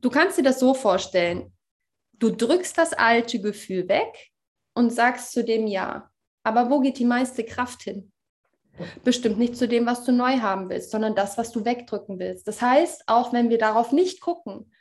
Du 0.00 0.10
kannst 0.10 0.36
dir 0.36 0.42
das 0.42 0.58
so 0.58 0.74
vorstellen, 0.74 1.52
du 2.14 2.30
drückst 2.30 2.76
das 2.76 2.92
alte 2.92 3.40
Gefühl 3.40 3.88
weg 3.88 4.30
und 4.74 4.90
sagst 4.90 5.32
zu 5.32 5.44
dem 5.44 5.66
Ja. 5.66 6.10
Aber 6.42 6.70
wo 6.70 6.80
geht 6.80 6.98
die 6.98 7.04
meiste 7.04 7.44
Kraft 7.44 7.82
hin? 7.82 8.10
Bestimmt 9.04 9.38
nicht 9.38 9.56
zu 9.56 9.68
dem, 9.68 9.86
was 9.86 10.02
du 10.02 10.10
neu 10.10 10.40
haben 10.40 10.68
willst, 10.68 10.90
sondern 10.90 11.14
das, 11.14 11.38
was 11.38 11.52
du 11.52 11.64
wegdrücken 11.64 12.18
willst. 12.18 12.48
Das 12.48 12.60
heißt, 12.60 13.04
auch 13.06 13.32
wenn 13.32 13.48
wir 13.48 13.58
darauf 13.58 13.92
nicht 13.92 14.20
gucken, 14.20 14.72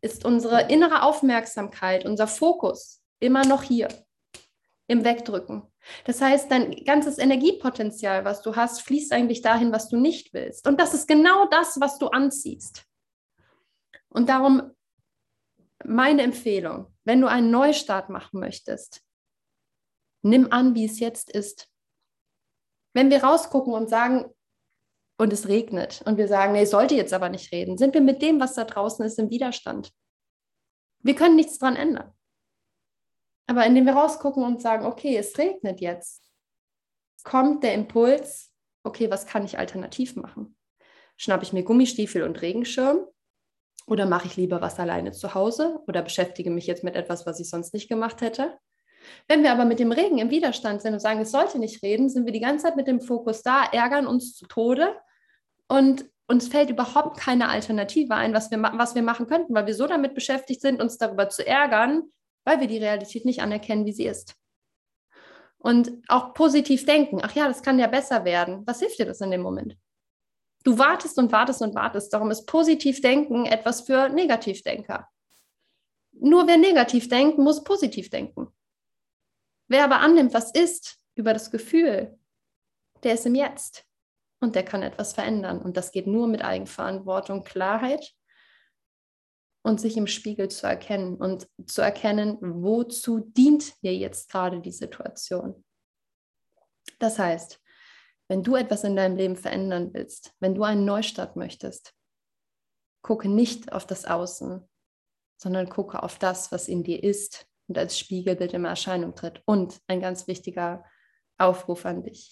ist 0.00 0.24
unsere 0.24 0.72
innere 0.72 1.02
Aufmerksamkeit, 1.02 2.04
unser 2.04 2.26
Fokus 2.26 3.00
immer 3.20 3.44
noch 3.44 3.62
hier 3.62 3.88
im 4.86 5.04
Wegdrücken. 5.04 5.62
Das 6.04 6.20
heißt, 6.20 6.50
dein 6.50 6.84
ganzes 6.84 7.18
Energiepotenzial, 7.18 8.24
was 8.24 8.42
du 8.42 8.56
hast, 8.56 8.82
fließt 8.82 9.12
eigentlich 9.12 9.42
dahin, 9.42 9.72
was 9.72 9.88
du 9.88 9.96
nicht 9.96 10.32
willst. 10.34 10.66
Und 10.66 10.80
das 10.80 10.94
ist 10.94 11.08
genau 11.08 11.46
das, 11.46 11.80
was 11.80 11.98
du 11.98 12.08
anziehst. 12.08 12.84
Und 14.08 14.28
darum 14.28 14.72
meine 15.84 16.22
Empfehlung, 16.22 16.94
wenn 17.04 17.20
du 17.20 17.26
einen 17.26 17.50
Neustart 17.50 18.08
machen 18.10 18.40
möchtest, 18.40 19.04
Nimm 20.24 20.50
an, 20.50 20.74
wie 20.74 20.86
es 20.86 21.00
jetzt 21.00 21.30
ist. 21.30 21.68
Wenn 22.94 23.10
wir 23.10 23.22
rausgucken 23.22 23.74
und 23.74 23.90
sagen, 23.90 24.24
und 25.16 25.32
es 25.32 25.46
regnet 25.46 26.02
und 26.06 26.16
wir 26.16 26.26
sagen, 26.26 26.54
nee, 26.54 26.64
sollte 26.64 26.96
jetzt 26.96 27.12
aber 27.12 27.28
nicht 27.28 27.52
reden, 27.52 27.78
sind 27.78 27.94
wir 27.94 28.00
mit 28.00 28.20
dem, 28.22 28.40
was 28.40 28.54
da 28.54 28.64
draußen 28.64 29.04
ist, 29.04 29.18
im 29.18 29.30
Widerstand. 29.30 29.92
Wir 31.00 31.14
können 31.14 31.36
nichts 31.36 31.58
dran 31.58 31.76
ändern. 31.76 32.12
Aber 33.46 33.66
indem 33.66 33.86
wir 33.86 33.94
rausgucken 33.94 34.42
und 34.42 34.60
sagen, 34.60 34.86
okay, 34.86 35.16
es 35.16 35.36
regnet 35.38 35.80
jetzt, 35.80 36.22
kommt 37.24 37.62
der 37.62 37.74
Impuls, 37.74 38.52
okay, 38.84 39.10
was 39.10 39.26
kann 39.26 39.44
ich 39.44 39.58
alternativ 39.58 40.16
machen? 40.16 40.56
Schnappe 41.16 41.44
ich 41.44 41.52
mir 41.52 41.62
Gummistiefel 41.62 42.22
und 42.22 42.40
Regenschirm 42.42 43.06
oder 43.86 44.06
mache 44.06 44.26
ich 44.26 44.36
lieber 44.36 44.60
was 44.60 44.78
alleine 44.78 45.12
zu 45.12 45.34
Hause 45.34 45.80
oder 45.86 46.02
beschäftige 46.02 46.50
mich 46.50 46.66
jetzt 46.66 46.84
mit 46.84 46.96
etwas, 46.96 47.26
was 47.26 47.40
ich 47.40 47.48
sonst 47.48 47.74
nicht 47.74 47.88
gemacht 47.88 48.20
hätte? 48.20 48.58
Wenn 49.28 49.42
wir 49.42 49.52
aber 49.52 49.66
mit 49.66 49.78
dem 49.78 49.92
Regen 49.92 50.18
im 50.18 50.30
Widerstand 50.30 50.80
sind 50.80 50.94
und 50.94 51.00
sagen, 51.00 51.20
es 51.20 51.30
sollte 51.30 51.58
nicht 51.58 51.82
reden, 51.82 52.08
sind 52.08 52.24
wir 52.24 52.32
die 52.32 52.40
ganze 52.40 52.64
Zeit 52.64 52.76
mit 52.76 52.86
dem 52.86 53.00
Fokus 53.00 53.42
da, 53.42 53.64
ärgern 53.64 54.06
uns 54.06 54.34
zu 54.34 54.46
Tode 54.46 54.96
und 55.68 56.06
uns 56.26 56.48
fällt 56.48 56.70
überhaupt 56.70 57.18
keine 57.18 57.48
Alternative 57.48 58.14
ein, 58.14 58.32
was 58.32 58.50
wir, 58.50 58.62
was 58.62 58.94
wir 58.94 59.02
machen 59.02 59.26
könnten, 59.26 59.54
weil 59.54 59.66
wir 59.66 59.74
so 59.74 59.86
damit 59.86 60.14
beschäftigt 60.14 60.62
sind, 60.62 60.80
uns 60.80 60.96
darüber 60.96 61.28
zu 61.28 61.46
ärgern, 61.46 62.04
weil 62.44 62.60
wir 62.60 62.66
die 62.66 62.78
Realität 62.78 63.24
nicht 63.24 63.40
anerkennen, 63.40 63.86
wie 63.86 63.92
sie 63.92 64.06
ist. 64.06 64.36
Und 65.58 65.92
auch 66.08 66.34
positiv 66.34 66.84
denken, 66.84 67.20
ach 67.22 67.34
ja, 67.34 67.48
das 67.48 67.62
kann 67.62 67.78
ja 67.78 67.86
besser 67.86 68.24
werden. 68.24 68.66
Was 68.66 68.80
hilft 68.80 68.98
dir 68.98 69.06
das 69.06 69.20
in 69.20 69.30
dem 69.30 69.40
Moment? 69.40 69.78
Du 70.62 70.78
wartest 70.78 71.18
und 71.18 71.32
wartest 71.32 71.62
und 71.62 71.74
wartest. 71.74 72.12
Darum 72.12 72.30
ist 72.30 72.46
positiv 72.46 73.00
denken 73.00 73.46
etwas 73.46 73.82
für 73.82 74.08
Negativdenker. 74.08 75.08
Nur 76.12 76.46
wer 76.46 76.58
negativ 76.58 77.08
denkt, 77.08 77.38
muss 77.38 77.64
positiv 77.64 78.10
denken. 78.10 78.48
Wer 79.68 79.84
aber 79.84 80.00
annimmt, 80.00 80.34
was 80.34 80.52
ist, 80.52 80.98
über 81.14 81.32
das 81.32 81.50
Gefühl, 81.50 82.18
der 83.02 83.14
ist 83.14 83.26
im 83.26 83.34
Jetzt 83.34 83.84
und 84.40 84.54
der 84.54 84.64
kann 84.64 84.82
etwas 84.82 85.12
verändern. 85.12 85.60
Und 85.60 85.76
das 85.76 85.92
geht 85.92 86.06
nur 86.06 86.28
mit 86.28 86.44
Eigenverantwortung, 86.44 87.44
Klarheit 87.44 88.14
und 89.64 89.80
sich 89.80 89.96
im 89.96 90.06
Spiegel 90.06 90.48
zu 90.48 90.66
erkennen 90.66 91.16
und 91.16 91.48
zu 91.66 91.80
erkennen, 91.80 92.38
wozu 92.40 93.20
dient 93.20 93.72
mir 93.82 93.96
jetzt 93.96 94.30
gerade 94.30 94.60
die 94.60 94.72
Situation. 94.72 95.64
Das 96.98 97.18
heißt, 97.18 97.60
wenn 98.28 98.42
du 98.42 98.56
etwas 98.56 98.84
in 98.84 98.94
deinem 98.94 99.16
Leben 99.16 99.36
verändern 99.36 99.90
willst, 99.92 100.34
wenn 100.38 100.54
du 100.54 100.64
einen 100.64 100.84
Neustart 100.84 101.36
möchtest, 101.36 101.94
gucke 103.02 103.28
nicht 103.28 103.72
auf 103.72 103.86
das 103.86 104.04
Außen, 104.04 104.68
sondern 105.40 105.68
gucke 105.68 106.02
auf 106.02 106.18
das, 106.18 106.52
was 106.52 106.68
in 106.68 106.84
dir 106.84 107.02
ist 107.02 107.46
und 107.66 107.78
als 107.78 107.98
Spiegelbild 107.98 108.52
in 108.52 108.64
Erscheinung 108.66 109.14
tritt. 109.14 109.42
Und 109.46 109.80
ein 109.86 110.00
ganz 110.00 110.26
wichtiger 110.26 110.84
Aufruf 111.38 111.86
an 111.86 112.02
dich. 112.02 112.30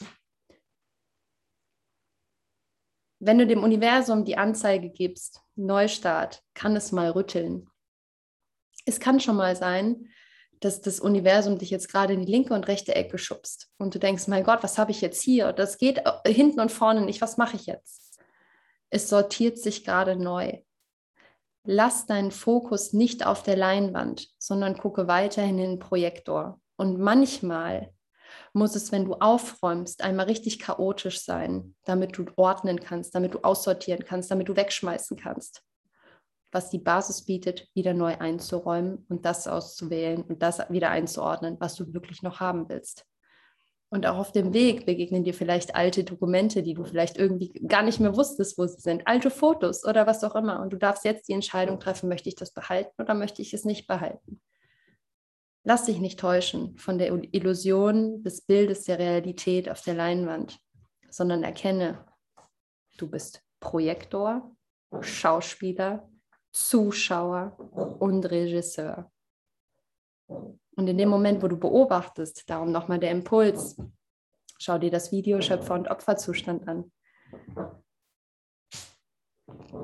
Wenn 3.24 3.38
du 3.38 3.46
dem 3.46 3.62
Universum 3.62 4.24
die 4.24 4.36
Anzeige 4.36 4.90
gibst, 4.90 5.42
Neustart, 5.54 6.42
kann 6.54 6.74
es 6.74 6.90
mal 6.90 7.08
rütteln. 7.08 7.70
Es 8.84 8.98
kann 8.98 9.20
schon 9.20 9.36
mal 9.36 9.54
sein, 9.54 10.08
dass 10.58 10.80
das 10.80 10.98
Universum 10.98 11.56
dich 11.56 11.70
jetzt 11.70 11.88
gerade 11.88 12.14
in 12.14 12.26
die 12.26 12.32
linke 12.32 12.52
und 12.52 12.66
rechte 12.66 12.96
Ecke 12.96 13.18
schubst 13.18 13.70
und 13.78 13.94
du 13.94 14.00
denkst, 14.00 14.26
mein 14.26 14.42
Gott, 14.42 14.64
was 14.64 14.76
habe 14.76 14.90
ich 14.90 15.00
jetzt 15.00 15.22
hier? 15.22 15.52
Das 15.52 15.78
geht 15.78 16.02
hinten 16.26 16.58
und 16.58 16.72
vorne 16.72 17.02
nicht, 17.02 17.20
was 17.20 17.36
mache 17.36 17.54
ich 17.54 17.66
jetzt? 17.66 18.18
Es 18.90 19.08
sortiert 19.08 19.56
sich 19.56 19.84
gerade 19.84 20.16
neu. 20.16 20.58
Lass 21.62 22.06
deinen 22.06 22.32
Fokus 22.32 22.92
nicht 22.92 23.24
auf 23.24 23.44
der 23.44 23.56
Leinwand, 23.56 24.30
sondern 24.38 24.76
gucke 24.76 25.06
weiterhin 25.06 25.60
in 25.60 25.70
den 25.70 25.78
Projektor. 25.78 26.60
Und 26.74 26.98
manchmal 26.98 27.94
muss 28.52 28.74
es, 28.74 28.92
wenn 28.92 29.04
du 29.04 29.14
aufräumst, 29.14 30.02
einmal 30.02 30.26
richtig 30.26 30.58
chaotisch 30.58 31.20
sein, 31.24 31.74
damit 31.84 32.16
du 32.18 32.26
ordnen 32.36 32.80
kannst, 32.80 33.14
damit 33.14 33.34
du 33.34 33.40
aussortieren 33.40 34.04
kannst, 34.04 34.30
damit 34.30 34.48
du 34.48 34.56
wegschmeißen 34.56 35.16
kannst. 35.16 35.62
Was 36.50 36.70
die 36.70 36.78
Basis 36.78 37.24
bietet, 37.24 37.68
wieder 37.74 37.94
neu 37.94 38.16
einzuräumen 38.18 39.06
und 39.08 39.24
das 39.24 39.48
auszuwählen 39.48 40.22
und 40.22 40.42
das 40.42 40.58
wieder 40.70 40.90
einzuordnen, 40.90 41.56
was 41.60 41.74
du 41.76 41.92
wirklich 41.94 42.22
noch 42.22 42.40
haben 42.40 42.68
willst. 42.68 43.06
Und 43.92 44.06
auch 44.06 44.16
auf 44.16 44.32
dem 44.32 44.54
Weg 44.54 44.86
begegnen 44.86 45.22
dir 45.22 45.34
vielleicht 45.34 45.74
alte 45.74 46.02
Dokumente, 46.02 46.62
die 46.62 46.72
du 46.72 46.82
vielleicht 46.82 47.18
irgendwie 47.18 47.52
gar 47.68 47.82
nicht 47.82 48.00
mehr 48.00 48.16
wusstest, 48.16 48.56
wo 48.56 48.66
sie 48.66 48.80
sind, 48.80 49.06
alte 49.06 49.30
Fotos 49.30 49.84
oder 49.84 50.06
was 50.06 50.24
auch 50.24 50.34
immer. 50.34 50.60
Und 50.62 50.72
du 50.72 50.78
darfst 50.78 51.04
jetzt 51.04 51.28
die 51.28 51.34
Entscheidung 51.34 51.78
treffen, 51.78 52.08
möchte 52.08 52.30
ich 52.30 52.34
das 52.34 52.52
behalten 52.52 53.02
oder 53.02 53.12
möchte 53.12 53.42
ich 53.42 53.52
es 53.52 53.66
nicht 53.66 53.86
behalten. 53.86 54.40
Lass 55.64 55.84
dich 55.84 56.00
nicht 56.00 56.18
täuschen 56.18 56.76
von 56.76 56.98
der 56.98 57.12
Illusion 57.32 58.22
des 58.24 58.40
Bildes 58.40 58.84
der 58.84 58.98
Realität 58.98 59.70
auf 59.70 59.80
der 59.82 59.94
Leinwand, 59.94 60.58
sondern 61.08 61.44
erkenne, 61.44 62.04
du 62.98 63.08
bist 63.08 63.44
Projektor, 63.60 64.56
Schauspieler, 65.00 66.10
Zuschauer 66.50 67.56
und 68.00 68.24
Regisseur. 68.26 69.10
Und 70.26 70.88
in 70.88 70.98
dem 70.98 71.08
Moment, 71.08 71.42
wo 71.42 71.48
du 71.48 71.56
beobachtest, 71.56 72.50
darum 72.50 72.72
nochmal 72.72 72.98
der 72.98 73.12
Impuls, 73.12 73.80
schau 74.58 74.78
dir 74.78 74.90
das 74.90 75.12
Video 75.12 75.40
Schöpfer- 75.40 75.74
und 75.74 75.88
Opferzustand 75.88 76.66
an. 76.66 76.92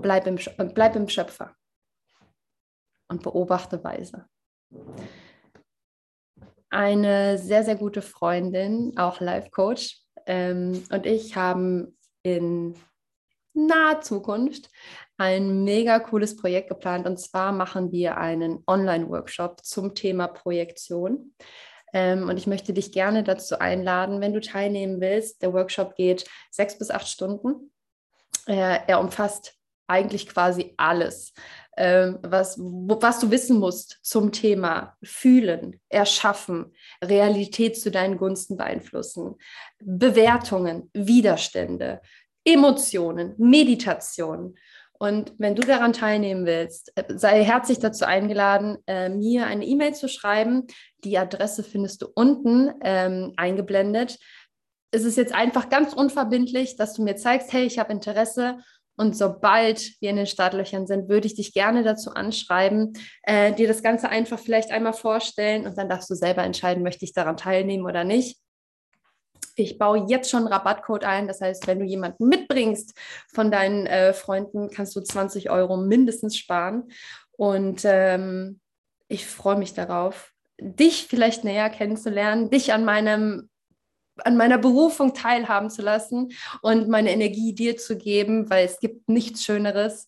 Bleib 0.03 0.27
im, 0.27 0.39
bleib 0.75 0.97
im 0.97 1.09
Schöpfer 1.09 1.55
und 3.09 3.23
beobachte 3.23 3.83
weise 3.85 4.29
eine 6.71 7.39
sehr, 7.39 7.65
sehr 7.65 7.77
gute 7.77 8.03
Freundin, 8.03 8.97
auch 8.97 9.21
Life 9.21 9.51
Coach, 9.51 10.03
ähm, 10.29 10.85
und 10.91 11.07
ich 11.07 11.35
haben 11.37 11.97
in 12.23 12.75
naher 13.55 14.03
Zukunft 14.03 14.71
ein 15.17 15.65
mega 15.65 15.99
cooles 15.99 16.37
Projekt 16.37 16.69
geplant. 16.69 17.07
Und 17.07 17.19
zwar 17.19 17.51
machen 17.51 17.91
wir 17.91 18.19
einen 18.19 18.63
Online-Workshop 18.67 19.65
zum 19.65 19.95
Thema 19.95 20.29
Projektion. 20.29 21.35
Ähm, 21.93 22.29
und 22.29 22.37
ich 22.37 22.47
möchte 22.47 22.73
dich 22.75 22.93
gerne 22.93 23.25
dazu 23.25 23.59
einladen, 23.59 24.21
wenn 24.21 24.35
du 24.35 24.41
teilnehmen 24.41 25.01
willst. 25.01 25.43
Der 25.43 25.53
Workshop 25.55 25.97
geht 25.97 26.29
sechs 26.51 26.79
bis 26.79 26.91
acht 26.91 27.09
Stunden. 27.09 27.73
Er, 28.47 28.89
er 28.89 29.01
umfasst 29.01 29.55
eigentlich 29.87 30.29
quasi 30.29 30.75
alles 30.77 31.33
was, 31.79 32.59
was 32.59 33.21
du 33.21 33.31
wissen 33.31 33.59
musst 33.59 33.99
zum 34.03 34.33
Thema 34.33 34.97
Fühlen, 35.03 35.81
Erschaffen, 35.89 36.75
Realität 37.03 37.81
zu 37.81 37.91
deinen 37.91 38.19
Gunsten 38.19 38.57
beeinflussen, 38.57 39.37
Bewertungen, 39.79 40.91
Widerstände, 40.93 42.01
Emotionen, 42.45 43.35
Meditation. 43.39 44.57
Und 44.99 45.33
wenn 45.39 45.55
du 45.55 45.63
daran 45.63 45.93
teilnehmen 45.93 46.45
willst, 46.45 46.93
äh, 46.97 47.05
sei 47.17 47.45
herzlich 47.45 47.79
dazu 47.79 48.05
eingeladen, 48.05 48.79
äh, 48.87 49.09
mir 49.09 49.47
eine 49.47 49.65
E-Mail 49.65 49.95
zu 49.95 50.09
schreiben. 50.09 50.67
Die 51.05 51.17
Adresse 51.19 51.63
findest 51.63 52.03
du 52.03 52.09
unten 52.15 52.73
ähm, 52.83 53.33
eingeblendet. 53.37 54.19
Es 54.91 55.05
ist 55.05 55.17
jetzt 55.17 55.35
einfach 55.35 55.69
ganz 55.69 55.93
unverbindlich, 55.93 56.77
dass 56.77 56.95
du 56.95 57.03
mir 57.03 57.17
zeigst, 57.17 57.53
hey, 57.53 57.65
ich 57.65 57.79
habe 57.79 57.93
Interesse 57.93 58.59
und 58.99 59.17
sobald 59.17 59.93
wir 60.01 60.11
in 60.11 60.17
den 60.17 60.27
Startlöchern 60.27 60.89
sind, 60.89 61.09
würde 61.09 61.29
ich 61.29 61.37
dich 61.37 61.53
gerne 61.53 61.85
dazu 61.85 62.11
anschreiben, 62.11 62.95
äh, 63.23 63.53
dir 63.53 63.69
das 63.69 63.83
Ganze 63.83 64.09
einfach 64.09 64.41
vielleicht 64.41 64.73
einmal 64.73 64.93
vorstellen 64.93 65.67
und 65.67 65.79
dann 65.79 65.89
darfst 65.89 66.11
du 66.11 66.15
selber 66.17 66.43
entscheiden, 66.43 66.83
möchte 66.83 67.05
ich 67.05 67.13
daran 67.13 67.37
teilnehmen 67.37 67.85
oder 67.85 68.03
nicht. 68.03 68.41
Ich 69.55 69.79
baue 69.79 70.07
jetzt 70.09 70.31
schon 70.31 70.41
einen 70.41 70.53
Rabattcode 70.53 71.05
ein. 71.05 71.29
Das 71.29 71.41
heißt, 71.41 71.69
wenn 71.69 71.79
du 71.79 71.85
jemanden 71.85 72.27
mitbringst 72.29 72.93
von 73.33 73.53
deinen 73.53 73.87
äh, 73.87 74.13
Freunden, 74.13 74.69
kannst 74.71 74.97
du 74.97 75.01
20 75.01 75.49
Euro 75.49 75.77
mindestens 75.77 76.37
sparen. 76.37 76.91
Und 77.33 77.83
ähm, 77.85 78.61
ich 79.07 79.27
freue 79.27 79.57
mich 79.57 79.75
darauf, 79.75 80.33
dich 80.61 81.07
vielleicht 81.09 81.45
näher 81.45 81.71
kennenzulernen, 81.71 82.51
dich 82.51 82.73
an 82.73 82.85
meinem 82.85 83.48
an 84.25 84.37
meiner 84.37 84.59
Berufung 84.59 85.15
teilhaben 85.15 85.71
zu 85.71 85.83
lassen 85.83 86.33
und 86.63 86.89
meine 86.89 87.13
Energie 87.13 87.55
dir 87.55 87.77
zu 87.77 87.97
geben, 87.97 88.51
weil 88.51 88.65
es 88.65 88.81
gibt 88.81 89.09
nichts 89.09 89.45
Schöneres, 89.45 90.07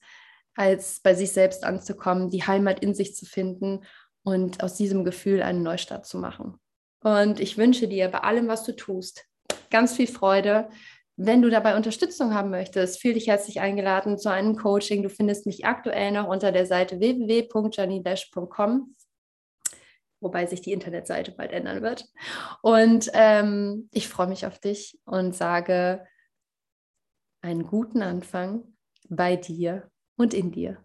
als 0.54 1.00
bei 1.00 1.14
sich 1.14 1.32
selbst 1.32 1.64
anzukommen, 1.64 2.30
die 2.30 2.46
Heimat 2.46 2.80
in 2.80 2.94
sich 2.94 3.14
zu 3.14 3.26
finden 3.26 3.84
und 4.22 4.62
aus 4.62 4.74
diesem 4.74 5.04
Gefühl 5.04 5.42
einen 5.42 5.62
Neustart 5.62 6.06
zu 6.06 6.18
machen. 6.18 6.58
Und 7.02 7.40
ich 7.40 7.56
wünsche 7.56 7.88
dir 7.88 8.08
bei 8.08 8.18
allem, 8.18 8.48
was 8.48 8.64
du 8.64 8.76
tust, 8.76 9.24
ganz 9.70 9.94
viel 9.94 10.06
Freude. 10.06 10.68
Wenn 11.16 11.42
du 11.42 11.50
dabei 11.50 11.76
Unterstützung 11.76 12.34
haben 12.34 12.50
möchtest, 12.50 13.00
fühl 13.00 13.14
dich 13.14 13.28
herzlich 13.28 13.60
eingeladen 13.60 14.18
zu 14.18 14.30
einem 14.30 14.56
Coaching. 14.56 15.02
Du 15.02 15.08
findest 15.08 15.46
mich 15.46 15.64
aktuell 15.64 16.12
noch 16.12 16.28
unter 16.28 16.52
der 16.52 16.66
Seite 16.66 17.00
www.janidash.com 17.00 18.94
wobei 20.20 20.46
sich 20.46 20.60
die 20.60 20.72
Internetseite 20.72 21.32
bald 21.32 21.52
ändern 21.52 21.82
wird. 21.82 22.06
Und 22.62 23.10
ähm, 23.14 23.88
ich 23.92 24.08
freue 24.08 24.28
mich 24.28 24.46
auf 24.46 24.58
dich 24.58 24.98
und 25.04 25.34
sage 25.34 26.06
einen 27.42 27.66
guten 27.66 28.02
Anfang 28.02 28.64
bei 29.08 29.36
dir 29.36 29.90
und 30.16 30.34
in 30.34 30.50
dir. 30.50 30.84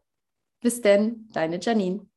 Bis 0.62 0.82
denn, 0.82 1.30
deine 1.34 1.60
Janine. 1.60 2.08